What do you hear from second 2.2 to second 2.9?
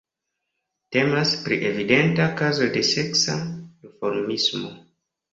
kazo de